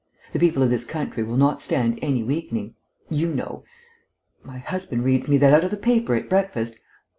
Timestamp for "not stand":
1.37-1.99